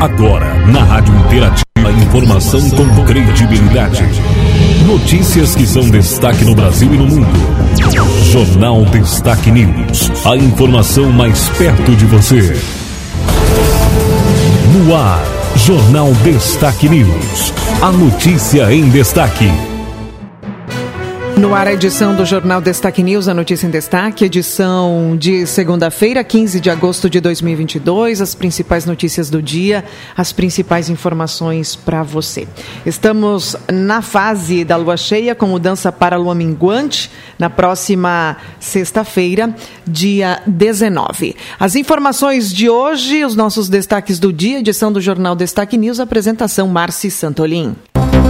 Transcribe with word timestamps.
Agora, 0.00 0.54
na 0.68 0.84
Rádio 0.84 1.12
Interativa, 1.12 1.92
informação 2.04 2.60
com 2.70 3.04
credibilidade. 3.04 4.04
Notícias 4.86 5.56
que 5.56 5.66
são 5.66 5.90
destaque 5.90 6.44
no 6.44 6.54
Brasil 6.54 6.94
e 6.94 6.96
no 6.96 7.04
mundo. 7.04 7.26
Jornal 8.30 8.84
Destaque 8.84 9.50
News. 9.50 10.08
A 10.24 10.36
informação 10.36 11.10
mais 11.10 11.48
perto 11.48 11.96
de 11.96 12.04
você. 12.06 12.56
No 14.72 14.94
ar, 14.94 15.20
Jornal 15.56 16.12
Destaque 16.22 16.88
News. 16.88 17.52
A 17.82 17.90
notícia 17.90 18.72
em 18.72 18.88
destaque. 18.90 19.50
No 21.38 21.54
ar, 21.54 21.68
a 21.68 21.72
edição 21.72 22.16
do 22.16 22.26
Jornal 22.26 22.60
Destaque 22.60 23.00
News, 23.00 23.28
a 23.28 23.32
notícia 23.32 23.64
em 23.64 23.70
destaque, 23.70 24.24
edição 24.24 25.16
de 25.16 25.46
segunda-feira, 25.46 26.24
15 26.24 26.58
de 26.58 26.68
agosto 26.68 27.08
de 27.08 27.20
2022, 27.20 28.20
as 28.20 28.34
principais 28.34 28.84
notícias 28.84 29.30
do 29.30 29.40
dia, 29.40 29.84
as 30.16 30.32
principais 30.32 30.90
informações 30.90 31.76
para 31.76 32.02
você. 32.02 32.48
Estamos 32.84 33.54
na 33.72 34.02
fase 34.02 34.64
da 34.64 34.76
lua 34.76 34.96
cheia, 34.96 35.32
com 35.32 35.46
mudança 35.46 35.92
para 35.92 36.16
a 36.16 36.18
lua 36.18 36.34
minguante, 36.34 37.08
na 37.38 37.48
próxima 37.48 38.36
sexta-feira, 38.58 39.54
dia 39.86 40.42
19. 40.44 41.36
As 41.60 41.76
informações 41.76 42.52
de 42.52 42.68
hoje, 42.68 43.24
os 43.24 43.36
nossos 43.36 43.68
destaques 43.68 44.18
do 44.18 44.32
dia, 44.32 44.58
edição 44.58 44.90
do 44.90 45.00
Jornal 45.00 45.36
Destaque 45.36 45.78
News, 45.78 46.00
apresentação 46.00 46.66
Marci 46.66 47.12
Santolin. 47.12 47.76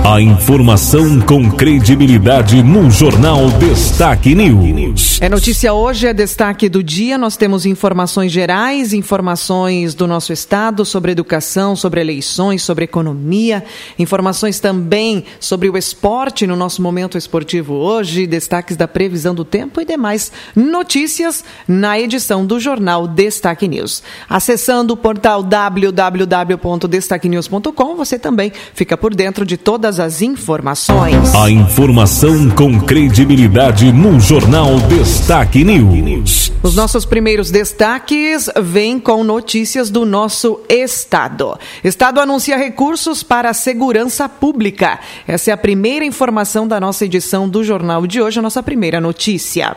A 0.04 0.20
informação 0.20 1.20
com 1.20 1.48
credibilidade 1.50 2.62
no 2.62 2.88
Jornal 2.90 3.50
Destaque 3.52 4.34
News. 4.34 5.18
É 5.20 5.28
notícia 5.28 5.74
hoje, 5.74 6.06
é 6.06 6.14
destaque 6.14 6.68
do 6.68 6.80
dia. 6.82 7.16
Nós 7.18 7.36
temos 7.36 7.66
informações 7.66 8.32
gerais, 8.32 8.94
informações 8.94 9.94
do 9.94 10.06
nosso 10.06 10.32
estado 10.32 10.84
sobre 10.84 11.10
educação, 11.12 11.76
sobre 11.76 12.00
eleições, 12.00 12.62
sobre 12.62 12.84
economia, 12.84 13.64
informações 13.98 14.60
também 14.60 15.24
sobre 15.40 15.68
o 15.68 15.76
esporte 15.76 16.46
no 16.46 16.56
nosso 16.56 16.80
momento 16.80 17.18
esportivo 17.18 17.74
hoje, 17.74 18.26
destaques 18.26 18.76
da 18.76 18.88
previsão 18.88 19.34
do 19.34 19.44
tempo 19.44 19.78
e 19.80 19.84
demais 19.84 20.32
notícias 20.56 21.44
na 21.66 22.00
edição 22.00 22.46
do 22.46 22.58
Jornal 22.58 23.06
Destaque 23.06 23.68
News. 23.68 24.02
Acessando 24.28 24.94
o 24.94 24.96
portal 24.96 25.42
www.destaquenews.com, 25.42 27.96
você 27.96 28.18
também 28.18 28.50
fica 28.72 28.96
por 28.96 29.14
dentro 29.14 29.44
de 29.44 29.58
todas 29.88 30.00
as 30.00 30.20
informações. 30.20 31.34
A 31.34 31.50
informação 31.50 32.50
com 32.50 32.78
credibilidade 32.78 33.90
no 33.90 34.20
Jornal 34.20 34.78
Destaque 34.80 35.64
News. 35.64 36.52
Os 36.62 36.76
nossos 36.76 37.06
primeiros 37.06 37.50
destaques 37.50 38.50
vêm 38.60 39.00
com 39.00 39.24
notícias 39.24 39.88
do 39.88 40.04
nosso 40.04 40.60
Estado. 40.68 41.58
Estado 41.82 42.20
anuncia 42.20 42.58
recursos 42.58 43.22
para 43.22 43.48
a 43.48 43.54
segurança 43.54 44.28
pública. 44.28 45.00
Essa 45.26 45.52
é 45.52 45.54
a 45.54 45.56
primeira 45.56 46.04
informação 46.04 46.68
da 46.68 46.78
nossa 46.78 47.06
edição 47.06 47.48
do 47.48 47.64
jornal 47.64 48.06
de 48.06 48.20
hoje, 48.20 48.38
a 48.38 48.42
nossa 48.42 48.62
primeira 48.62 49.00
notícia. 49.00 49.74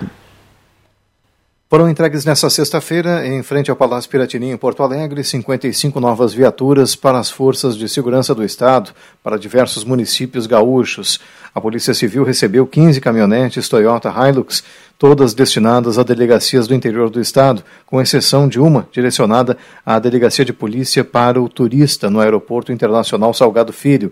Foram 1.71 1.89
entregues 1.89 2.25
nesta 2.25 2.49
sexta-feira, 2.49 3.25
em 3.25 3.41
frente 3.41 3.71
ao 3.71 3.77
Palácio 3.77 4.09
Piratininho, 4.09 4.53
em 4.53 4.57
Porto 4.57 4.83
Alegre, 4.83 5.23
55 5.23 6.01
novas 6.01 6.33
viaturas 6.33 6.97
para 6.97 7.17
as 7.17 7.31
forças 7.31 7.77
de 7.77 7.87
segurança 7.87 8.35
do 8.35 8.43
Estado, 8.43 8.91
para 9.23 9.39
diversos 9.39 9.85
municípios 9.85 10.45
gaúchos. 10.45 11.21
A 11.55 11.61
Polícia 11.61 11.93
Civil 11.93 12.25
recebeu 12.25 12.67
15 12.67 12.99
caminhonetes 12.99 13.69
Toyota 13.69 14.09
Hilux, 14.09 14.65
todas 14.99 15.33
destinadas 15.33 15.97
a 15.97 16.03
delegacias 16.03 16.67
do 16.67 16.75
interior 16.75 17.09
do 17.09 17.21
Estado, 17.21 17.63
com 17.85 18.01
exceção 18.01 18.49
de 18.49 18.59
uma 18.59 18.85
direcionada 18.91 19.57
à 19.85 19.97
Delegacia 19.97 20.43
de 20.43 20.51
Polícia 20.51 21.05
para 21.05 21.41
o 21.41 21.47
Turista, 21.47 22.09
no 22.09 22.19
Aeroporto 22.19 22.73
Internacional 22.73 23.33
Salgado 23.33 23.71
Filho. 23.71 24.11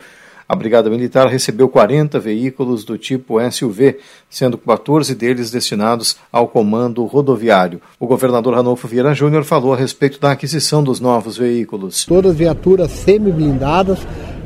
A 0.50 0.56
Brigada 0.56 0.90
Militar 0.90 1.28
recebeu 1.28 1.70
40 1.70 2.20
veículos 2.20 2.84
do 2.84 2.98
tipo 2.98 3.38
SUV, 3.52 4.00
sendo 4.28 4.58
14 4.58 5.14
deles 5.14 5.52
destinados 5.52 6.18
ao 6.32 6.48
comando 6.48 7.06
rodoviário. 7.06 7.80
O 8.00 8.08
governador 8.08 8.56
Ranolfo 8.56 8.88
Vieira 8.88 9.14
Júnior 9.14 9.44
falou 9.44 9.76
a 9.76 9.78
respeito 9.78 10.20
da 10.20 10.32
aquisição 10.32 10.84
dos 10.84 11.00
novos 11.00 11.38
veículos. 11.38 12.04
Todas 12.04 12.36
viaturas 12.36 12.90
semi-blindadas 12.90 14.00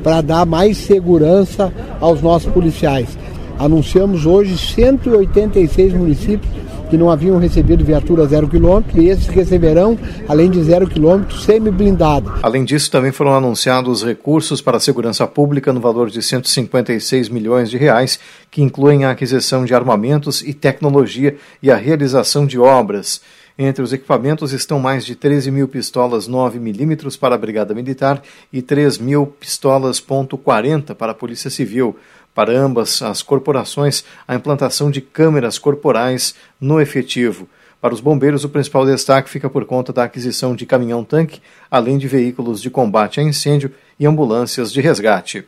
para 0.03 0.19
dar 0.19 0.45
mais 0.45 0.75
segurança 0.75 1.73
aos 2.01 2.21
nossos 2.21 2.51
policiais. 2.51 3.17
Anunciamos 3.57 4.25
hoje 4.25 4.57
186 4.57 5.93
municípios 5.93 6.72
que 6.93 6.97
não 6.97 7.09
haviam 7.09 7.39
recebido 7.39 7.83
viatura 7.83 8.27
zero 8.27 8.47
quilômetro 8.47 9.01
e 9.01 9.09
esses 9.09 9.25
receberão, 9.25 9.97
além 10.27 10.47
de 10.47 10.61
zero 10.61 10.87
quilômetro, 10.87 11.35
semi-blindado. 11.39 12.31
Além 12.43 12.63
disso, 12.63 12.91
também 12.91 13.11
foram 13.11 13.33
anunciados 13.33 14.03
recursos 14.03 14.61
para 14.61 14.77
a 14.77 14.79
segurança 14.79 15.25
pública 15.25 15.73
no 15.73 15.79
valor 15.79 16.11
de 16.11 16.21
156 16.21 17.29
milhões 17.29 17.71
de 17.71 17.77
reais, 17.77 18.19
que 18.51 18.61
incluem 18.61 19.05
a 19.05 19.09
aquisição 19.09 19.65
de 19.65 19.73
armamentos 19.73 20.43
e 20.43 20.53
tecnologia 20.53 21.35
e 21.63 21.71
a 21.71 21.75
realização 21.75 22.45
de 22.45 22.59
obras. 22.59 23.21
Entre 23.57 23.83
os 23.83 23.91
equipamentos 23.91 24.53
estão 24.53 24.79
mais 24.79 25.03
de 25.03 25.15
13 25.15 25.49
mil 25.49 25.67
pistolas 25.67 26.29
9mm 26.29 27.17
para 27.17 27.33
a 27.33 27.37
Brigada 27.39 27.73
Militar 27.73 28.21
e 28.51 28.61
3 28.61 28.99
mil 28.99 29.25
pistolas 29.25 29.99
.40 29.99 30.93
para 30.93 31.11
a 31.11 31.15
Polícia 31.15 31.49
Civil 31.49 31.95
para 32.33 32.51
ambas 32.51 33.01
as 33.01 33.21
corporações 33.21 34.03
a 34.27 34.35
implantação 34.35 34.89
de 34.89 35.01
câmeras 35.01 35.57
corporais 35.57 36.35
no 36.59 36.81
efetivo. 36.81 37.47
Para 37.79 37.93
os 37.93 37.99
bombeiros, 37.99 38.43
o 38.43 38.49
principal 38.49 38.85
destaque 38.85 39.29
fica 39.29 39.49
por 39.49 39.65
conta 39.65 39.91
da 39.91 40.05
aquisição 40.05 40.55
de 40.55 40.65
caminhão-tanque, 40.65 41.41
além 41.69 41.97
de 41.97 42.07
veículos 42.07 42.61
de 42.61 42.69
combate 42.69 43.19
a 43.19 43.23
incêndio 43.23 43.71
e 43.99 44.05
ambulâncias 44.05 44.71
de 44.71 44.79
resgate. 44.79 45.45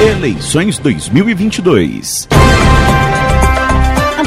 Eleições 0.01 0.79
2022. 0.79 2.29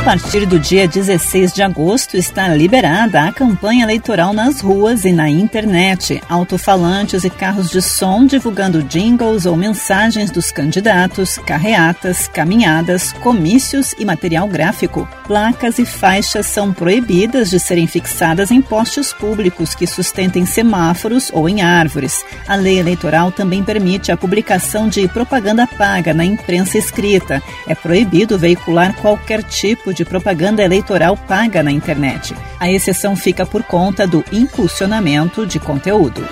A 0.02 0.04
partir 0.04 0.46
do 0.46 0.58
dia 0.58 0.88
16 0.88 1.52
de 1.52 1.62
agosto 1.62 2.16
está 2.16 2.48
liberada 2.48 3.22
a 3.22 3.32
campanha 3.32 3.84
eleitoral 3.84 4.32
nas 4.32 4.60
ruas 4.60 5.04
e 5.04 5.12
na 5.12 5.30
internet. 5.30 6.20
Alto-falantes 6.28 7.22
e 7.22 7.30
carros 7.30 7.70
de 7.70 7.80
som 7.80 8.26
divulgando 8.26 8.82
jingles 8.82 9.46
ou 9.46 9.56
mensagens 9.56 10.28
dos 10.28 10.50
candidatos, 10.50 11.38
carreatas, 11.46 12.26
caminhadas, 12.26 13.12
comícios 13.12 13.94
e 13.96 14.04
material 14.04 14.48
gráfico. 14.48 15.08
Placas 15.24 15.78
e 15.78 15.84
faixas 15.84 16.46
são 16.46 16.72
proibidas 16.72 17.48
de 17.48 17.60
serem 17.60 17.86
fixadas 17.86 18.50
em 18.50 18.60
postes 18.60 19.12
públicos 19.12 19.72
que 19.72 19.86
sustentem 19.86 20.44
semáforos 20.44 21.30
ou 21.32 21.48
em 21.48 21.62
árvores. 21.62 22.24
A 22.48 22.56
lei 22.56 22.80
eleitoral 22.80 23.30
também 23.30 23.62
permite 23.62 24.10
a 24.10 24.16
publicação 24.16 24.88
de 24.88 25.06
propaganda 25.06 25.64
paga 25.64 26.12
na 26.12 26.24
imprensa 26.24 26.76
escrita. 26.76 27.40
É 27.68 27.74
proibido 27.76 28.36
veicular 28.36 28.96
qualquer 28.96 29.44
tipo 29.92 30.02
de 30.02 30.04
propaganda 30.04 30.62
eleitoral 30.62 31.16
paga 31.16 31.62
na 31.62 31.70
internet. 31.70 32.34
A 32.58 32.70
exceção 32.70 33.14
fica 33.14 33.44
por 33.44 33.62
conta 33.62 34.06
do 34.06 34.24
impulsionamento 34.32 35.46
de 35.46 35.58
conteúdo. 35.58 36.26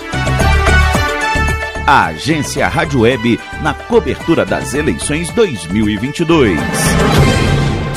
A 1.85 2.05
Agência 2.05 2.67
Rádio 2.67 3.01
Web 3.01 3.39
na 3.61 3.73
cobertura 3.73 4.45
das 4.45 4.73
eleições 4.73 5.29
2022. 5.31 6.59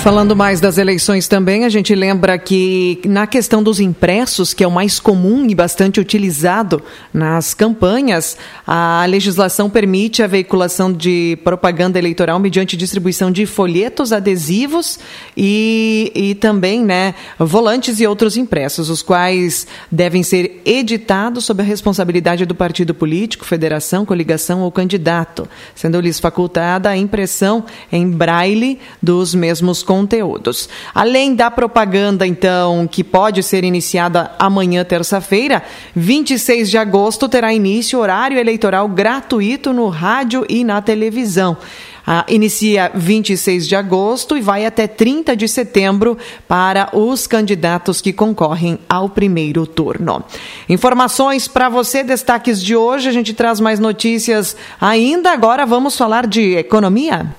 Falando 0.04 0.36
mais 0.36 0.60
das 0.60 0.76
eleições 0.76 1.26
também, 1.26 1.64
a 1.64 1.70
gente 1.70 1.94
lembra 1.94 2.36
que 2.36 3.00
na 3.06 3.26
questão 3.26 3.62
dos 3.62 3.80
impressos, 3.80 4.52
que 4.52 4.62
é 4.62 4.66
o 4.68 4.70
mais 4.70 5.00
comum 5.00 5.46
e 5.48 5.54
bastante 5.54 5.98
utilizado 5.98 6.82
nas 7.10 7.54
campanhas, 7.54 8.36
a 8.66 9.06
legislação 9.08 9.70
permite 9.70 10.22
a 10.22 10.26
veiculação 10.26 10.92
de 10.92 11.38
propaganda 11.42 11.98
eleitoral 11.98 12.38
mediante 12.38 12.76
distribuição 12.76 13.30
de 13.30 13.46
folhetos, 13.46 14.12
adesivos 14.12 14.98
e, 15.34 16.12
e 16.14 16.34
também 16.34 16.84
né, 16.84 17.14
volantes 17.38 17.98
e 17.98 18.06
outros 18.06 18.36
impressos, 18.36 18.90
os 18.90 19.00
quais 19.00 19.66
devem 19.90 20.22
ser 20.22 20.60
editados 20.66 21.46
sob 21.46 21.62
a 21.62 21.64
responsabilidade 21.64 22.44
do 22.44 22.54
partido 22.54 22.92
político, 22.92 23.46
federação, 23.46 24.04
coligação 24.04 24.60
ou 24.60 24.70
candidato, 24.70 25.48
sendo-lhes 25.74 26.20
facultada 26.20 26.90
a 26.90 26.96
impressão 26.96 27.64
em 27.90 28.06
braille 28.06 28.78
dos 29.02 29.34
mesmos 29.34 29.82
conteúdos. 29.94 30.68
Além 30.92 31.36
da 31.36 31.52
propaganda, 31.52 32.26
então, 32.26 32.88
que 32.90 33.04
pode 33.04 33.44
ser 33.44 33.62
iniciada 33.62 34.32
amanhã, 34.40 34.84
terça-feira, 34.84 35.62
26 35.94 36.68
de 36.68 36.76
agosto, 36.76 37.28
terá 37.28 37.54
início 37.54 38.00
horário 38.00 38.36
eleitoral 38.36 38.88
gratuito 38.88 39.72
no 39.72 39.88
rádio 39.88 40.44
e 40.48 40.64
na 40.64 40.82
televisão. 40.82 41.56
Ah, 42.04 42.26
inicia 42.28 42.90
26 42.92 43.68
de 43.68 43.76
agosto 43.76 44.36
e 44.36 44.40
vai 44.40 44.66
até 44.66 44.86
30 44.86 45.36
de 45.36 45.46
setembro 45.48 46.18
para 46.46 46.90
os 46.92 47.26
candidatos 47.26 48.00
que 48.02 48.12
concorrem 48.12 48.78
ao 48.88 49.08
primeiro 49.08 49.64
turno. 49.66 50.22
Informações 50.68 51.46
para 51.48 51.68
você, 51.68 52.02
destaques 52.02 52.60
de 52.60 52.74
hoje. 52.76 53.08
A 53.08 53.12
gente 53.12 53.32
traz 53.32 53.60
mais 53.60 53.78
notícias 53.78 54.56
ainda. 54.78 55.30
Agora 55.30 55.64
vamos 55.64 55.96
falar 55.96 56.26
de 56.26 56.56
economia. 56.56 57.32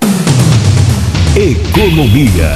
Economia. 1.37 2.55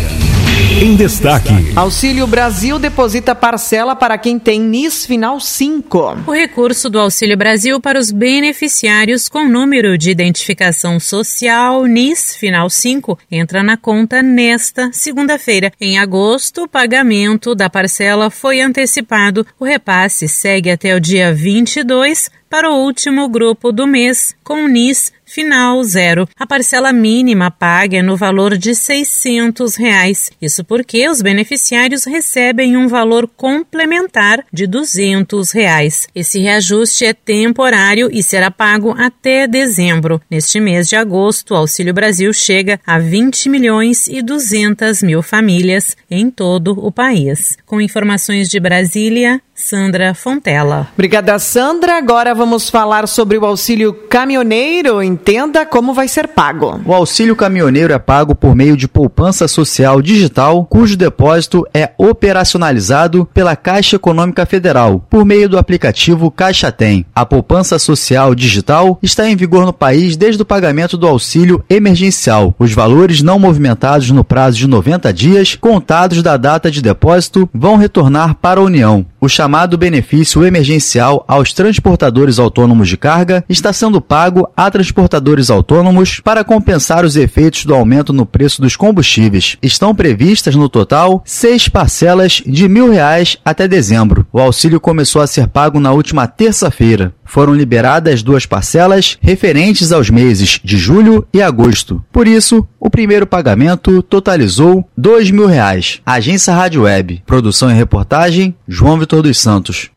Em 0.82 0.96
destaque. 0.96 1.50
Auxílio 1.76 2.26
Brasil 2.26 2.80
deposita 2.80 3.36
parcela 3.36 3.94
para 3.94 4.18
quem 4.18 4.40
tem 4.40 4.58
NIS 4.58 5.06
final 5.06 5.38
5. 5.38 6.24
O 6.26 6.32
recurso 6.32 6.90
do 6.90 6.98
Auxílio 6.98 7.36
Brasil 7.36 7.82
para 7.82 8.00
os 8.00 8.10
beneficiários 8.10 9.28
com 9.28 9.50
número 9.50 9.98
de 9.98 10.12
identificação 10.12 10.98
social 10.98 11.86
NIS 11.86 12.38
final 12.38 12.70
5 12.70 13.20
entra 13.30 13.62
na 13.62 13.76
conta 13.76 14.22
nesta 14.22 14.90
segunda-feira. 14.94 15.74
Em 15.82 16.00
agosto, 16.00 16.64
o 16.64 16.68
pagamento 16.68 17.54
da 17.54 17.70
parcela 17.70 18.30
foi 18.30 18.62
antecipado. 18.62 19.46
O 19.60 19.66
repasse 19.66 20.30
segue 20.30 20.72
até 20.72 20.96
o 20.96 21.02
dia 21.02 21.34
22 21.34 22.32
para 22.50 22.72
o 22.72 22.78
último 22.78 23.28
grupo 23.28 23.74
do 23.74 23.86
mês, 23.86 24.36
com 24.42 24.68
NIS 24.68 25.12
final 25.30 25.84
zero. 25.84 26.28
A 26.38 26.48
parcela 26.48 26.92
mínima 26.92 27.52
paga 27.52 27.98
é 27.98 28.02
no 28.02 28.18
valor 28.18 28.58
de 28.58 28.74
600 28.74 29.76
reais. 29.76 30.32
Isso 30.42 30.64
porque 30.64 31.08
os 31.08 31.22
beneficiários 31.22 32.06
recebem 32.06 32.76
um 32.76 32.88
valor 32.88 33.30
complementar 33.38 34.44
de 34.52 34.66
200 34.66 35.52
reais. 35.52 36.08
Esse 36.16 36.40
reajuste 36.40 37.06
é 37.06 37.14
temporário 37.14 38.10
e 38.12 38.24
será 38.24 38.50
pago 38.50 38.96
até 38.98 39.48
dezembro. 39.48 40.22
Neste 40.30 40.60
mês 40.60 40.88
de 40.88 40.96
agosto, 40.96 41.54
o 41.54 41.58
Auxílio 41.58 41.94
Brasil 41.94 42.34
chega 42.34 42.80
a 42.86 42.98
20 42.98 43.50
milhões 43.50 44.08
e 44.08 44.22
200 44.22 45.04
mil 45.04 45.22
famílias 45.22 45.96
em 46.10 46.32
todo 46.32 46.72
o 46.84 46.92
país. 46.92 47.58
Com 47.66 47.80
informações 47.80 48.50
de 48.50 48.60
Brasília, 48.60 49.42
Sandra 49.60 50.14
Fontela. 50.14 50.88
Obrigada, 50.94 51.38
Sandra. 51.38 51.98
Agora 51.98 52.34
vamos 52.34 52.70
falar 52.70 53.08
sobre 53.08 53.38
o 53.38 53.46
auxílio 53.46 53.94
caminhoneiro. 53.94 55.04
Entenda 55.20 55.66
como 55.66 55.94
vai 55.94 56.08
ser 56.08 56.30
pago. 56.30 56.80
O 56.86 56.94
auxílio 56.94 57.36
caminhoneiro 57.36 57.94
é 57.94 58.00
pago 58.00 58.34
por 58.34 58.56
meio 58.56 58.76
de 58.76 58.88
poupança 58.88 59.48
social 59.48 60.02
digital, 60.02 60.66
cujo 60.66 60.96
depósito 60.96 61.68
é 61.74 61.92
operacionalizado 61.98 63.28
pela 63.34 63.56
Caixa 63.56 63.98
Econômica 63.98 64.46
Federal, 64.46 65.06
por 65.10 65.26
meio 65.26 65.50
do 65.50 65.58
aplicativo 65.58 66.32
Caixa 66.32 66.72
Tem. 66.72 67.06
A 67.14 67.26
poupança 67.26 67.78
social 67.78 68.34
digital 68.34 68.98
está 69.04 69.30
em 69.30 69.36
vigor 69.36 69.66
no 69.66 69.74
país 69.74 70.16
desde 70.16 70.42
o 70.42 70.46
pagamento 70.46 70.98
do 70.98 71.08
auxílio 71.08 71.64
emergencial. 71.70 72.56
Os 72.58 72.72
valores 72.72 73.22
não 73.22 73.38
movimentados 73.38 74.10
no 74.12 74.24
prazo 74.24 74.58
de 74.58 74.68
90 74.68 75.14
dias, 75.14 75.56
contados 75.56 76.24
da 76.24 76.38
data 76.38 76.72
de 76.72 76.82
depósito, 76.82 77.48
vão 77.54 77.76
retornar 77.76 78.36
para 78.36 78.62
a 78.62 78.64
União. 78.64 79.06
O 79.22 79.28
chamado 79.28 79.78
benefício 79.78 80.46
emergencial 80.46 81.26
aos 81.28 81.52
transportadores 81.52 82.40
autônomos 82.40 82.88
de 82.88 82.96
carga 82.96 83.44
está 83.50 83.74
sendo 83.74 84.00
pago 84.00 84.50
a 84.56 84.72
transportadores 84.72 85.50
autônomos 85.50 86.22
para 86.22 86.44
compensar 86.44 87.04
os 87.04 87.18
efeitos 87.18 87.66
do 87.66 87.76
aumento 87.76 88.14
no 88.14 88.26
preço 88.26 88.62
dos 88.62 88.78
combustíveis. 88.78 89.58
Estão 89.62 89.94
previstas 89.94 90.56
no 90.56 90.70
total 90.70 91.22
seis 91.26 91.68
parcelas 91.68 92.42
de 92.46 92.70
mil 92.70 92.90
reais 92.90 93.38
até 93.44 93.68
dezembro. 93.68 94.26
O 94.32 94.40
auxílio 94.40 94.80
começou 94.80 95.22
a 95.22 95.28
ser 95.28 95.48
pago 95.48 95.82
na 95.82 95.92
última 95.92 96.26
terça-feira. 96.26 97.14
Foram 97.26 97.54
liberadas 97.54 98.24
duas 98.24 98.46
parcelas 98.46 99.18
referentes 99.22 99.92
aos 99.92 100.10
meses 100.10 100.60
de 100.64 100.78
julho 100.78 101.28
e 101.32 101.42
agosto. 101.42 102.04
Por 102.12 102.28
isso, 102.28 102.68
o 102.80 102.90
primeiro 102.90 103.28
pagamento 103.28 104.02
totalizou 104.02 104.88
dois 104.98 105.30
mil 105.30 105.46
reais. 105.46 106.02
Agência 106.06 106.54
Rádio 106.54 106.84
Web. 106.84 107.22
Produção 107.28 107.70
e 107.70 107.74
reportagem, 107.76 108.56
João 108.68 108.98
Vitor 108.98 109.09
dos 109.18 109.38
Santos. 109.40 109.92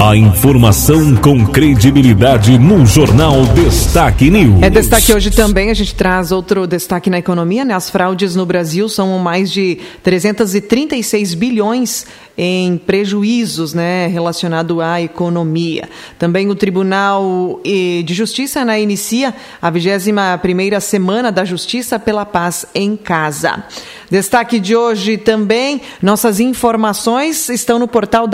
A 0.00 0.16
informação 0.16 1.16
com 1.16 1.46
credibilidade 1.46 2.58
no 2.58 2.84
Jornal 2.84 3.44
Destaque 3.54 4.30
News. 4.30 4.62
É 4.62 4.68
destaque 4.68 5.12
hoje 5.12 5.30
também, 5.30 5.70
a 5.70 5.74
gente 5.74 5.94
traz 5.94 6.32
outro 6.32 6.66
destaque 6.66 7.08
na 7.08 7.18
economia, 7.18 7.64
né? 7.64 7.74
As 7.74 7.88
fraudes 7.88 8.34
no 8.34 8.44
Brasil 8.44 8.88
são 8.88 9.18
mais 9.18 9.50
de 9.50 9.78
336 10.02 11.34
bilhões 11.34 12.06
em 12.36 12.78
prejuízos, 12.78 13.74
né, 13.74 14.06
relacionado 14.06 14.80
à 14.80 15.00
economia. 15.00 15.88
Também 16.18 16.48
o 16.48 16.54
Tribunal 16.54 17.60
de 17.64 18.14
Justiça 18.14 18.64
né, 18.64 18.80
inicia 18.80 19.34
a 19.60 19.70
21ª 19.70 20.80
semana 20.80 21.30
da 21.30 21.44
Justiça 21.44 21.98
pela 21.98 22.24
Paz 22.24 22.66
em 22.74 22.96
Casa. 22.96 23.64
Destaque 24.10 24.58
de 24.60 24.76
hoje 24.76 25.16
também, 25.16 25.80
nossas 26.02 26.40
informações 26.40 27.48
estão 27.48 27.78
no 27.78 27.88
portal 27.88 28.26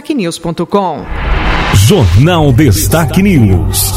www.destaquenews.com. 0.00 1.04
Jornal 1.74 2.52
Destaque 2.52 3.22
News. 3.22 3.92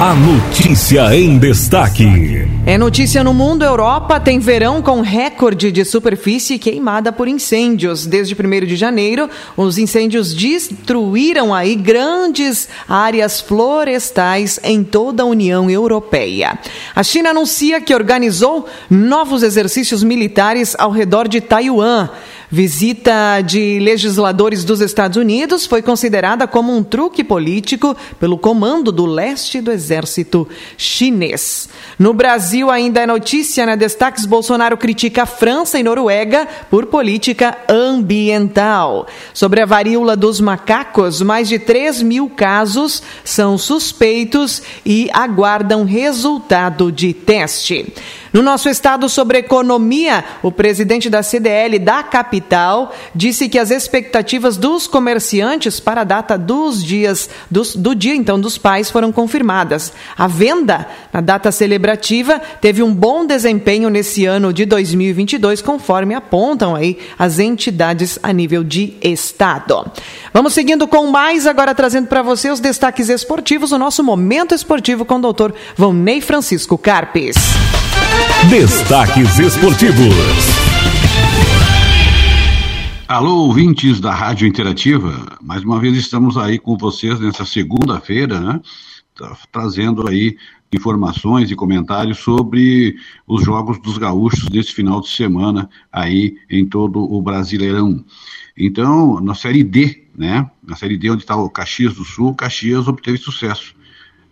A 0.00 0.14
notícia 0.14 1.14
em 1.14 1.38
destaque. 1.38 2.48
É 2.64 2.78
notícia 2.78 3.22
no 3.22 3.34
mundo. 3.34 3.64
Europa 3.64 4.18
tem 4.18 4.38
verão 4.38 4.80
com 4.80 5.00
recorde 5.00 5.70
de 5.70 5.84
superfície 5.84 6.58
queimada 6.58 7.12
por 7.12 7.28
incêndios. 7.28 8.06
Desde 8.06 8.34
1 8.34 8.66
de 8.66 8.76
janeiro, 8.76 9.28
os 9.56 9.76
incêndios 9.76 10.34
destruíram 10.34 11.54
aí 11.54 11.74
grandes 11.74 12.68
áreas 12.88 13.40
florestais 13.40 14.58
em 14.62 14.82
toda 14.82 15.22
a 15.22 15.26
União 15.26 15.68
Europeia. 15.70 16.58
A 16.94 17.02
China 17.02 17.30
anuncia 17.30 17.80
que 17.80 17.94
organizou 17.94 18.66
novos 18.88 19.42
exercícios 19.42 20.02
militares 20.02 20.74
ao 20.78 20.90
redor 20.90 21.28
de 21.28 21.40
Taiwan. 21.40 22.08
Visita 22.52 23.40
de 23.42 23.78
legisladores 23.78 24.64
dos 24.64 24.80
Estados 24.80 25.16
Unidos 25.16 25.66
foi 25.66 25.82
considerada 25.82 26.48
como 26.48 26.76
um 26.76 26.82
truque 26.82 27.22
político 27.22 27.96
pelo 28.18 28.36
comando 28.36 28.90
do 28.90 29.06
leste 29.06 29.60
do 29.60 29.70
exército 29.70 30.48
chinês. 30.76 31.68
No 31.96 32.12
Brasil, 32.12 32.68
ainda 32.68 33.02
é 33.02 33.06
notícia 33.06 33.64
na 33.64 33.72
né? 33.72 33.76
Destaques: 33.76 34.26
Bolsonaro 34.26 34.76
critica 34.76 35.22
a 35.22 35.26
França 35.26 35.78
e 35.78 35.84
Noruega 35.84 36.48
por 36.68 36.86
política 36.86 37.56
ambiental. 37.68 39.06
Sobre 39.32 39.60
a 39.60 39.66
varíola 39.66 40.16
dos 40.16 40.40
macacos, 40.40 41.22
mais 41.22 41.48
de 41.48 41.56
3 41.56 42.02
mil 42.02 42.28
casos 42.28 43.00
são 43.22 43.56
suspeitos 43.56 44.60
e 44.84 45.08
aguardam 45.12 45.84
resultado 45.84 46.90
de 46.90 47.12
teste. 47.14 47.94
No 48.32 48.42
nosso 48.42 48.68
estado 48.68 49.08
sobre 49.08 49.38
economia, 49.38 50.24
o 50.40 50.52
presidente 50.52 51.10
da 51.10 51.20
CDL 51.20 51.80
da 51.80 52.02
capital 52.02 52.94
disse 53.12 53.48
que 53.48 53.58
as 53.58 53.72
expectativas 53.72 54.56
dos 54.56 54.86
comerciantes 54.86 55.80
para 55.80 56.02
a 56.02 56.04
data 56.04 56.38
dos 56.38 56.82
dias 56.82 57.28
dos, 57.50 57.74
do 57.74 57.92
dia 57.92 58.14
então 58.14 58.40
dos 58.40 58.56
pais 58.56 58.88
foram 58.88 59.10
confirmadas. 59.10 59.92
A 60.16 60.28
venda 60.28 60.86
na 61.12 61.20
data 61.20 61.50
celebrativa 61.50 62.40
teve 62.60 62.84
um 62.84 62.94
bom 62.94 63.26
desempenho 63.26 63.90
nesse 63.90 64.26
ano 64.26 64.52
de 64.52 64.64
2022, 64.64 65.60
conforme 65.60 66.14
apontam 66.14 66.76
aí 66.76 66.98
as 67.18 67.40
entidades 67.40 68.16
a 68.22 68.32
nível 68.32 68.62
de 68.62 68.96
estado. 69.02 69.90
Vamos 70.32 70.52
seguindo 70.52 70.86
com 70.86 71.08
mais 71.08 71.48
agora 71.48 71.74
trazendo 71.74 72.06
para 72.06 72.22
você 72.22 72.48
os 72.48 72.60
destaques 72.60 73.08
esportivos, 73.08 73.72
o 73.72 73.78
nosso 73.78 74.04
momento 74.04 74.54
esportivo 74.54 75.04
com 75.04 75.16
o 75.16 75.20
doutor 75.20 75.52
Vonei 75.76 76.20
Francisco 76.20 76.78
Carpes. 76.78 77.34
Destaques 78.48 79.38
esportivos. 79.38 80.14
Alô, 83.06 83.46
ouvintes 83.46 84.00
da 84.00 84.14
Rádio 84.14 84.46
Interativa. 84.46 85.38
Mais 85.42 85.62
uma 85.62 85.80
vez 85.80 85.96
estamos 85.96 86.36
aí 86.36 86.58
com 86.58 86.76
vocês 86.76 87.18
nessa 87.20 87.44
segunda-feira, 87.44 88.40
né? 88.40 88.60
Tá 89.16 89.36
trazendo 89.50 90.08
aí 90.08 90.36
informações 90.72 91.50
e 91.50 91.56
comentários 91.56 92.18
sobre 92.18 92.94
os 93.26 93.44
jogos 93.44 93.80
dos 93.80 93.98
gaúchos 93.98 94.48
desse 94.48 94.72
final 94.72 95.00
de 95.00 95.08
semana 95.08 95.68
aí 95.92 96.36
em 96.48 96.64
todo 96.64 97.00
o 97.00 97.20
Brasileirão. 97.20 98.04
Então, 98.56 99.20
na 99.20 99.34
Série 99.34 99.64
D, 99.64 100.04
né? 100.16 100.48
Na 100.62 100.76
Série 100.76 100.96
D, 100.96 101.10
onde 101.10 101.22
está 101.22 101.36
o 101.36 101.50
Caxias 101.50 101.94
do 101.94 102.04
Sul, 102.04 102.34
Caxias 102.34 102.86
obteve 102.86 103.18
sucesso. 103.18 103.74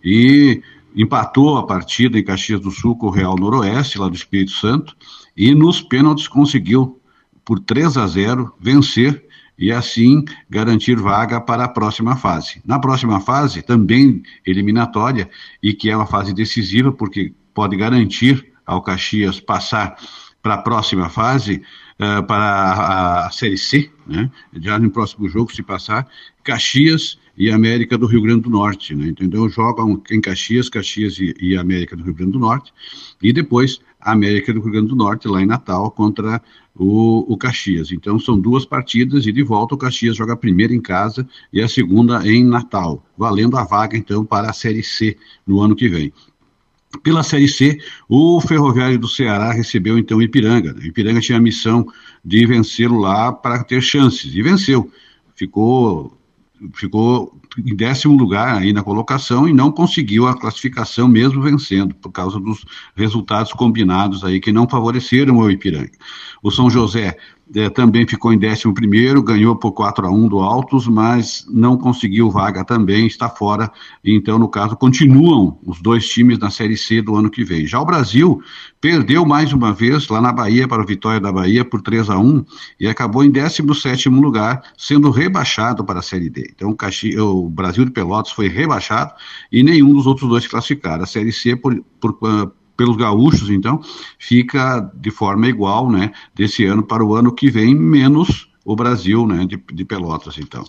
E 0.03 0.61
empatou 0.95 1.57
a 1.57 1.65
partida 1.65 2.17
em 2.17 2.23
Caxias 2.23 2.59
do 2.59 2.71
Sul 2.71 2.95
com 2.95 3.07
o 3.07 3.11
Real 3.11 3.35
Noroeste, 3.35 3.97
lá 3.97 4.07
do 4.07 4.15
Espírito 4.15 4.51
Santo, 4.51 4.95
e 5.35 5.53
nos 5.53 5.81
pênaltis 5.81 6.27
conseguiu, 6.27 6.99
por 7.45 7.59
3 7.59 7.97
a 7.97 8.07
0, 8.07 8.53
vencer 8.59 9.25
e 9.57 9.71
assim 9.71 10.23
garantir 10.49 10.95
vaga 10.95 11.41
para 11.41 11.65
a 11.65 11.67
próxima 11.67 12.15
fase. 12.15 12.61
Na 12.65 12.79
próxima 12.79 13.19
fase, 13.19 13.61
também 13.61 14.23
eliminatória, 14.45 15.29
e 15.61 15.73
que 15.73 15.89
é 15.89 15.95
uma 15.95 16.05
fase 16.05 16.33
decisiva, 16.33 16.91
porque 16.91 17.33
pode 17.53 17.75
garantir 17.75 18.53
ao 18.65 18.81
Caxias 18.81 19.39
passar 19.39 19.97
para 20.41 20.53
a 20.53 20.57
próxima 20.59 21.09
fase, 21.09 21.61
uh, 21.99 22.23
para 22.23 22.43
a, 22.43 23.27
a, 23.27 23.31
Série 23.31 23.57
C, 23.57 23.91
né? 24.07 24.31
já 24.53 24.79
no 24.79 24.89
próximo 24.89 25.27
jogo, 25.27 25.53
se 25.53 25.61
passar, 25.61 26.07
Caxias 26.43 27.19
e 27.39 27.49
América 27.49 27.97
do 27.97 28.05
Rio 28.05 28.21
Grande 28.21 28.41
do 28.41 28.49
Norte, 28.49 28.93
né? 28.93 29.07
Entendeu? 29.07 29.47
Jogam 29.47 30.03
em 30.11 30.19
Caxias, 30.19 30.67
Caxias 30.67 31.17
e, 31.19 31.33
e, 31.39 31.55
América 31.55 31.95
do 31.95 32.03
Rio 32.03 32.13
Grande 32.13 32.33
do 32.33 32.39
Norte, 32.39 32.73
e 33.23 33.31
depois 33.31 33.79
América 34.01 34.53
do 34.53 34.59
Rio 34.59 34.71
Grande 34.73 34.89
do 34.89 34.95
Norte, 34.95 35.25
lá 35.29 35.41
em 35.41 35.45
Natal, 35.45 35.89
contra 35.89 36.41
o, 36.75 37.31
o 37.31 37.37
Caxias. 37.37 37.93
Então 37.93 38.19
são 38.19 38.37
duas 38.37 38.65
partidas 38.65 39.25
e 39.25 39.31
de 39.31 39.41
volta 39.41 39.73
o 39.73 39.77
Caxias 39.77 40.17
joga 40.17 40.33
a 40.33 40.37
primeira 40.37 40.73
em 40.73 40.81
casa 40.81 41.25
e 41.53 41.61
a 41.61 41.67
segunda 41.69 42.27
em 42.27 42.43
Natal, 42.43 43.05
valendo 43.17 43.55
a 43.55 43.63
vaga 43.63 43.95
então 43.95 44.25
para 44.25 44.49
a 44.49 44.53
Série 44.53 44.83
C 44.83 45.15
no 45.47 45.61
ano 45.61 45.77
que 45.77 45.87
vem. 45.87 46.11
Pela 47.03 47.23
Série 47.23 47.47
C, 47.47 47.77
o 48.09 48.41
Ferroviário 48.41 48.99
do 48.99 49.07
Ceará 49.07 49.53
recebeu 49.53 49.97
então 49.97 50.17
o 50.17 50.21
Ipiranga. 50.21 50.75
O 50.75 50.85
Ipiranga 50.85 51.21
tinha 51.21 51.37
a 51.37 51.41
missão 51.41 51.87
de 52.25 52.45
vencê-lo 52.45 52.99
lá 52.99 53.31
para 53.31 53.63
ter 53.63 53.81
chances, 53.81 54.35
e 54.35 54.41
venceu. 54.41 54.91
Ficou 55.35 56.18
ficou 56.73 57.39
em 57.57 57.75
décimo 57.75 58.17
lugar 58.17 58.57
aí 58.57 58.73
na 58.73 58.83
colocação 58.83 59.47
e 59.47 59.53
não 59.53 59.71
conseguiu 59.71 60.27
a 60.27 60.37
classificação 60.37 61.07
mesmo 61.07 61.41
vencendo 61.41 61.95
por 61.95 62.11
causa 62.11 62.39
dos 62.39 62.65
resultados 62.95 63.53
combinados 63.53 64.23
aí 64.23 64.39
que 64.39 64.51
não 64.51 64.67
favoreceram 64.67 65.37
o 65.37 65.49
Ipiranga. 65.49 65.91
O 66.43 66.51
São 66.51 66.69
José 66.69 67.17
é, 67.55 67.69
também 67.69 68.07
ficou 68.07 68.31
em 68.31 68.37
11 68.37 68.73
primeiro, 68.73 69.23
ganhou 69.23 69.55
por 69.55 69.71
4 69.71 70.05
a 70.05 70.11
1 70.11 70.27
do 70.27 70.39
Altos, 70.39 70.87
mas 70.87 71.45
não 71.49 71.77
conseguiu 71.77 72.29
vaga 72.29 72.63
também, 72.63 73.07
está 73.07 73.29
fora. 73.29 73.71
Então, 74.03 74.37
no 74.37 74.47
caso, 74.47 74.75
continuam 74.75 75.59
os 75.65 75.81
dois 75.81 76.07
times 76.07 76.37
na 76.37 76.51
Série 76.51 76.77
C 76.77 77.01
do 77.01 77.15
ano 77.15 77.29
que 77.29 77.43
vem. 77.43 77.65
Já 77.65 77.79
o 77.79 77.85
Brasil 77.85 78.41
perdeu 78.79 79.25
mais 79.25 79.51
uma 79.51 79.73
vez 79.73 80.07
lá 80.07 80.21
na 80.21 80.31
Bahia 80.31 80.67
para 80.67 80.81
o 80.81 80.85
Vitória 80.85 81.19
da 81.19 81.31
Bahia 81.31 81.65
por 81.65 81.81
3 81.81 82.09
a 82.09 82.19
1 82.19 82.45
e 82.79 82.87
acabou 82.87 83.23
em 83.23 83.31
17 83.31 84.09
lugar, 84.09 84.61
sendo 84.77 85.09
rebaixado 85.09 85.83
para 85.83 85.99
a 85.99 86.03
Série 86.03 86.29
D. 86.29 86.51
Então, 86.55 86.75
o 87.17 87.49
Brasil 87.49 87.85
de 87.85 87.91
Pelotas 87.91 88.31
foi 88.31 88.47
rebaixado 88.47 89.13
e 89.51 89.63
nenhum 89.63 89.93
dos 89.93 90.05
outros 90.05 90.29
dois 90.29 90.47
classificaram. 90.47 91.03
A 91.03 91.07
Série 91.07 91.31
C 91.31 91.55
por, 91.55 91.83
por 91.99 92.13
pelos 92.79 92.95
gaúchos, 92.95 93.49
então, 93.49 93.81
fica 94.17 94.79
de 94.95 95.11
forma 95.11 95.49
igual, 95.49 95.91
né, 95.91 96.13
desse 96.33 96.63
ano 96.63 96.81
para 96.81 97.03
o 97.03 97.13
ano 97.13 97.33
que 97.33 97.51
vem, 97.51 97.75
menos 97.75 98.49
o 98.63 98.73
Brasil, 98.73 99.27
né, 99.27 99.45
de, 99.45 99.61
de 99.73 99.83
Pelotas, 99.83 100.37
então. 100.37 100.63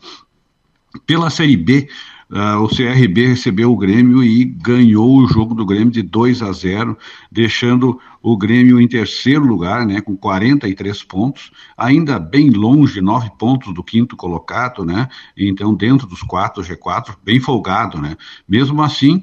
Pela 1.06 1.30
Série 1.30 1.56
B, 1.56 1.88
uh, 2.32 2.60
o 2.64 2.68
CRB 2.68 3.28
recebeu 3.28 3.70
o 3.70 3.76
Grêmio 3.76 4.24
e 4.24 4.44
ganhou 4.44 5.18
o 5.18 5.28
jogo 5.28 5.54
do 5.54 5.64
Grêmio 5.64 5.92
de 5.92 6.02
2 6.02 6.42
a 6.42 6.50
0, 6.50 6.98
deixando 7.30 8.00
o 8.20 8.36
Grêmio 8.36 8.80
em 8.80 8.88
terceiro 8.88 9.44
lugar, 9.44 9.86
né, 9.86 10.00
com 10.00 10.16
43 10.16 11.04
pontos, 11.04 11.52
ainda 11.78 12.18
bem 12.18 12.50
longe, 12.50 13.00
9 13.00 13.30
pontos 13.38 13.72
do 13.72 13.84
quinto 13.84 14.16
colocado, 14.16 14.84
né, 14.84 15.08
então 15.36 15.76
dentro 15.76 16.08
dos 16.08 16.24
quatro 16.24 16.60
G4, 16.60 17.14
bem 17.24 17.38
folgado, 17.38 18.00
né. 18.00 18.16
Mesmo 18.48 18.82
assim, 18.82 19.22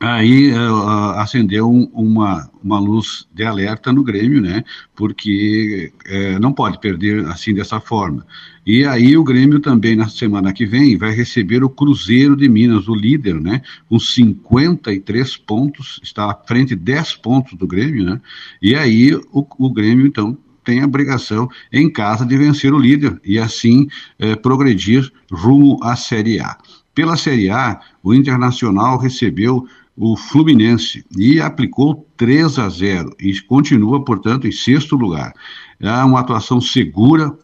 aí 0.00 0.50
uh, 0.52 1.10
acendeu 1.18 1.70
um, 1.70 1.84
uma, 1.92 2.50
uma 2.64 2.80
luz 2.80 3.28
de 3.34 3.44
alerta 3.44 3.92
no 3.92 4.02
Grêmio, 4.02 4.40
né? 4.40 4.64
Porque 4.96 5.92
uh, 6.06 6.40
não 6.40 6.54
pode 6.54 6.80
perder 6.80 7.26
assim 7.26 7.52
dessa 7.52 7.78
forma. 7.80 8.26
E 8.66 8.84
aí 8.86 9.16
o 9.16 9.22
Grêmio 9.22 9.60
também 9.60 9.94
na 9.94 10.08
semana 10.08 10.54
que 10.54 10.64
vem 10.64 10.96
vai 10.96 11.12
receber 11.12 11.62
o 11.62 11.68
Cruzeiro 11.68 12.34
de 12.34 12.48
Minas, 12.48 12.88
o 12.88 12.94
líder, 12.94 13.34
né? 13.34 13.60
Com 13.90 13.98
53 13.98 15.36
pontos, 15.36 16.00
está 16.02 16.30
à 16.30 16.34
frente 16.34 16.74
10 16.74 17.16
pontos 17.16 17.54
do 17.54 17.66
Grêmio, 17.66 18.04
né? 18.04 18.20
E 18.62 18.74
aí 18.74 19.14
o, 19.14 19.46
o 19.58 19.70
Grêmio 19.70 20.06
então 20.06 20.36
tem 20.64 20.80
a 20.80 20.86
obrigação 20.86 21.48
em 21.72 21.90
casa 21.90 22.24
de 22.24 22.36
vencer 22.38 22.72
o 22.72 22.78
líder 22.78 23.20
e 23.24 23.38
assim 23.38 23.88
eh, 24.18 24.36
progredir 24.36 25.10
rumo 25.30 25.82
à 25.82 25.96
Série 25.96 26.38
A. 26.38 26.56
Pela 26.94 27.16
Série 27.16 27.50
A, 27.50 27.80
o 28.02 28.12
Internacional 28.12 28.98
recebeu 28.98 29.66
o 29.96 30.16
Fluminense 30.16 31.04
e 31.16 31.40
aplicou 31.40 32.06
3 32.16 32.58
a 32.58 32.68
0 32.68 33.14
e 33.20 33.38
continua, 33.42 34.04
portanto, 34.04 34.46
em 34.46 34.52
sexto 34.52 34.96
lugar. 34.96 35.34
É 35.78 35.90
uma 36.04 36.20
atuação 36.20 36.60
segura, 36.60 37.36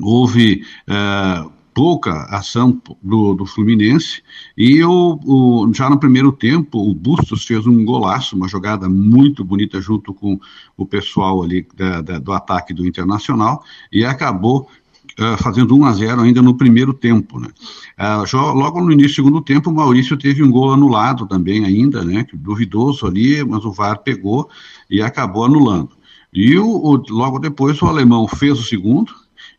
houve 0.00 0.64
é, 0.86 1.44
pouca 1.74 2.24
ação 2.24 2.80
do, 3.02 3.34
do 3.34 3.46
Fluminense. 3.46 4.22
E 4.56 4.82
o, 4.84 5.18
o, 5.24 5.72
já 5.72 5.88
no 5.88 5.98
primeiro 5.98 6.32
tempo, 6.32 6.78
o 6.78 6.94
Bustos 6.94 7.44
fez 7.44 7.66
um 7.66 7.84
golaço, 7.84 8.36
uma 8.36 8.48
jogada 8.48 8.88
muito 8.88 9.44
bonita 9.44 9.80
junto 9.80 10.12
com 10.12 10.38
o 10.76 10.86
pessoal 10.86 11.42
ali 11.42 11.66
da, 11.74 12.00
da, 12.00 12.18
do 12.18 12.32
ataque 12.32 12.74
do 12.74 12.86
Internacional, 12.86 13.64
e 13.90 14.04
acabou 14.04 14.68
Uh, 15.18 15.36
fazendo 15.42 15.76
1 15.76 15.84
a 15.84 15.92
0 15.92 16.20
ainda 16.22 16.40
no 16.40 16.54
primeiro 16.54 16.94
tempo, 16.94 17.38
né? 17.38 17.48
Uh, 17.98 18.54
logo 18.54 18.80
no 18.80 18.90
início 18.90 19.10
do 19.10 19.16
segundo 19.16 19.40
tempo, 19.42 19.68
o 19.68 19.74
Maurício 19.74 20.16
teve 20.16 20.42
um 20.42 20.50
gol 20.50 20.72
anulado 20.72 21.26
também 21.26 21.66
ainda, 21.66 22.02
né? 22.02 22.24
Duvidoso 22.32 23.06
ali, 23.06 23.44
mas 23.44 23.62
o 23.64 23.72
VAR 23.72 23.98
pegou 23.98 24.48
e 24.88 25.02
acabou 25.02 25.44
anulando. 25.44 25.90
E 26.32 26.56
o, 26.56 26.66
o, 26.66 27.02
logo 27.10 27.38
depois 27.38 27.80
o 27.82 27.86
alemão 27.86 28.26
fez 28.26 28.58
o 28.58 28.64
segundo 28.64 29.12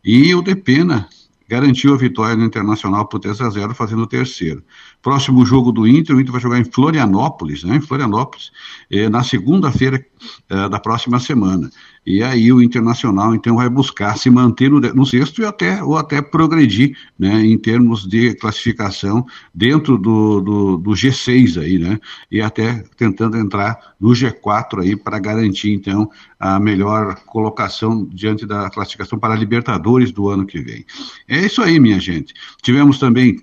e 0.04 0.34
o 0.34 0.42
Depena 0.42 1.08
garantiu 1.48 1.94
a 1.94 1.96
vitória 1.96 2.34
no 2.34 2.44
Internacional 2.44 3.06
por 3.06 3.20
3 3.20 3.40
a 3.40 3.50
0 3.50 3.74
fazendo 3.74 4.02
o 4.02 4.06
terceiro. 4.06 4.62
Próximo 5.02 5.44
jogo 5.44 5.70
do 5.70 5.86
Inter, 5.86 6.16
o 6.16 6.20
Inter 6.20 6.32
vai 6.32 6.40
jogar 6.40 6.58
em 6.58 6.64
Florianópolis, 6.64 7.62
né, 7.62 7.76
em 7.76 7.80
Florianópolis, 7.80 8.50
eh, 8.90 9.08
na 9.08 9.22
segunda-feira 9.22 10.04
eh, 10.48 10.68
da 10.68 10.80
próxima 10.80 11.20
semana. 11.20 11.70
E 12.06 12.22
aí 12.22 12.52
o 12.52 12.62
Internacional, 12.62 13.34
então, 13.34 13.56
vai 13.56 13.68
buscar 13.68 14.16
se 14.18 14.28
manter 14.28 14.70
no, 14.70 14.80
no 14.80 15.06
sexto 15.06 15.40
e 15.40 15.44
até, 15.44 15.82
ou 15.82 15.96
até 15.96 16.20
progredir, 16.20 16.96
né, 17.18 17.44
em 17.44 17.56
termos 17.56 18.06
de 18.06 18.34
classificação 18.34 19.26
dentro 19.54 19.96
do, 19.96 20.40
do, 20.40 20.76
do 20.76 20.90
G6 20.90 21.60
aí, 21.60 21.78
né, 21.78 21.98
e 22.30 22.40
até 22.40 22.84
tentando 22.96 23.36
entrar 23.38 23.94
no 23.98 24.10
G4 24.10 24.82
aí 24.82 24.96
para 24.96 25.18
garantir, 25.18 25.72
então, 25.72 26.10
a 26.38 26.60
melhor 26.60 27.14
colocação 27.26 28.06
diante 28.12 28.44
da 28.44 28.68
classificação 28.68 29.18
para 29.18 29.34
a 29.34 29.36
Libertadores 29.36 30.12
do 30.12 30.28
ano 30.28 30.44
que 30.44 30.60
vem. 30.60 30.84
É 31.26 31.38
isso 31.40 31.62
aí, 31.62 31.80
minha 31.80 31.98
gente. 31.98 32.34
Tivemos 32.62 32.98
também 32.98 33.42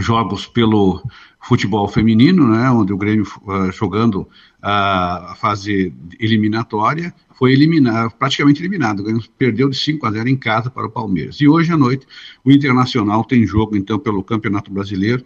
jogos 0.00 0.46
pelo 0.46 1.02
futebol 1.40 1.88
feminino, 1.88 2.48
né, 2.48 2.70
onde 2.70 2.92
o 2.92 2.96
Grêmio 2.96 3.26
uh, 3.42 3.72
jogando 3.72 4.28
a 4.60 5.36
fase 5.40 5.94
eliminatória 6.18 7.14
foi 7.34 7.52
eliminado, 7.52 8.10
praticamente 8.18 8.60
eliminado. 8.60 9.00
O 9.00 9.04
Grêmio 9.04 9.22
perdeu 9.38 9.68
de 9.68 9.76
5 9.76 10.04
a 10.04 10.10
0 10.10 10.28
em 10.28 10.36
casa 10.36 10.68
para 10.68 10.86
o 10.86 10.90
Palmeiras. 10.90 11.40
E 11.40 11.48
hoje 11.48 11.72
à 11.72 11.76
noite 11.76 12.06
o 12.44 12.50
Internacional 12.50 13.24
tem 13.24 13.46
jogo 13.46 13.76
então 13.76 13.98
pelo 13.98 14.22
Campeonato 14.22 14.72
Brasileiro 14.72 15.24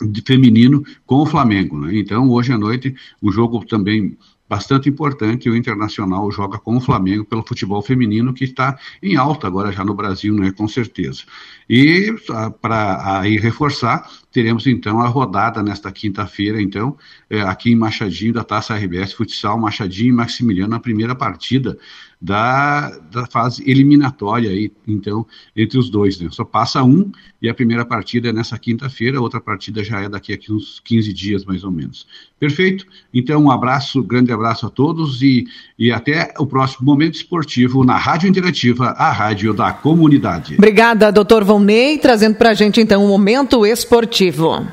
de 0.00 0.22
feminino 0.22 0.84
com 1.06 1.16
o 1.16 1.26
Flamengo. 1.26 1.78
Né? 1.78 1.98
Então 1.98 2.28
hoje 2.30 2.52
à 2.52 2.58
noite 2.58 2.94
o 3.20 3.30
jogo 3.30 3.64
também 3.64 4.16
bastante 4.48 4.88
importante. 4.88 5.48
O 5.48 5.56
Internacional 5.56 6.30
joga 6.30 6.58
com 6.58 6.76
o 6.76 6.80
Flamengo 6.80 7.24
pelo 7.24 7.46
futebol 7.46 7.82
feminino, 7.82 8.34
que 8.34 8.44
está 8.44 8.78
em 9.02 9.16
alta 9.16 9.46
agora 9.46 9.72
já 9.72 9.84
no 9.84 9.94
Brasil, 9.94 10.34
né, 10.34 10.52
com 10.52 10.68
certeza. 10.68 11.22
E 11.68 12.14
para 12.60 13.20
aí 13.20 13.38
reforçar, 13.38 14.08
teremos 14.30 14.66
então 14.66 15.00
a 15.00 15.08
rodada 15.08 15.62
nesta 15.62 15.90
quinta-feira, 15.90 16.60
então, 16.60 16.96
é, 17.30 17.40
aqui 17.40 17.70
em 17.70 17.76
Machadinho, 17.76 18.34
da 18.34 18.44
Taça 18.44 18.74
RBS 18.76 19.14
Futsal, 19.14 19.58
Machadinho 19.58 20.10
e 20.10 20.16
Maximiliano, 20.16 20.70
na 20.70 20.80
primeira 20.80 21.14
partida 21.14 21.78
da, 22.24 22.88
da 23.12 23.26
fase 23.26 23.62
eliminatória 23.70 24.48
aí, 24.48 24.72
então, 24.88 25.26
entre 25.54 25.78
os 25.78 25.90
dois, 25.90 26.18
né? 26.18 26.28
Só 26.30 26.42
passa 26.42 26.82
um 26.82 27.12
e 27.40 27.50
a 27.50 27.54
primeira 27.54 27.84
partida 27.84 28.30
é 28.30 28.32
nessa 28.32 28.58
quinta-feira, 28.58 29.18
a 29.18 29.20
outra 29.20 29.42
partida 29.42 29.84
já 29.84 30.00
é 30.00 30.08
daqui 30.08 30.32
a 30.32 30.52
uns 30.52 30.80
15 30.82 31.12
dias, 31.12 31.44
mais 31.44 31.62
ou 31.64 31.70
menos. 31.70 32.06
Perfeito? 32.40 32.86
Então, 33.12 33.44
um 33.44 33.50
abraço, 33.50 34.02
grande 34.02 34.32
abraço 34.32 34.66
a 34.66 34.70
todos 34.70 35.20
e, 35.20 35.46
e 35.78 35.92
até 35.92 36.32
o 36.38 36.46
próximo 36.46 36.86
Momento 36.86 37.16
Esportivo 37.16 37.84
na 37.84 37.98
Rádio 37.98 38.26
Interativa, 38.26 38.94
a 38.96 39.12
rádio 39.12 39.52
da 39.52 39.70
comunidade. 39.70 40.54
Obrigada, 40.54 41.12
doutor 41.12 41.44
Valnei, 41.44 41.98
trazendo 41.98 42.36
para 42.36 42.50
a 42.50 42.54
gente, 42.54 42.80
então, 42.80 43.02
o 43.02 43.04
um 43.04 43.08
Momento 43.08 43.66
Esportivo. 43.66 44.66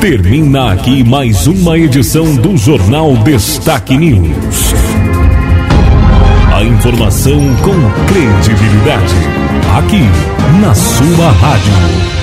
Termina 0.00 0.72
aqui 0.72 1.04
mais 1.04 1.46
uma 1.46 1.76
edição 1.78 2.36
do 2.36 2.56
Jornal 2.56 3.14
Destaque 3.18 3.98
News. 3.98 4.72
A 6.54 6.64
informação 6.64 7.38
com 7.56 7.74
credibilidade. 8.06 9.14
Aqui, 9.76 10.00
na 10.62 10.74
sua 10.74 11.30
rádio. 11.32 12.15